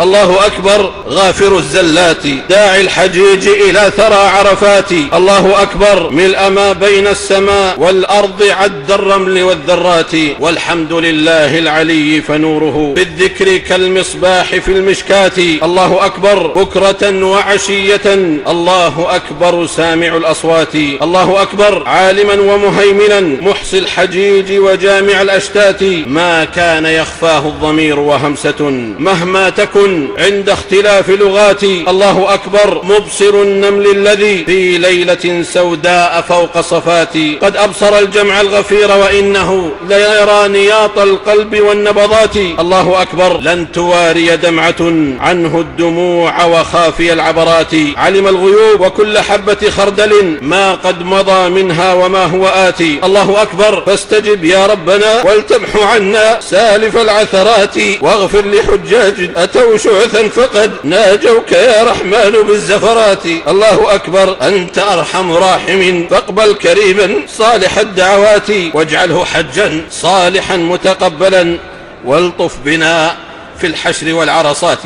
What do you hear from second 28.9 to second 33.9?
مهما تكن عند اختلاف لغاتي الله أكبر مبصر النمل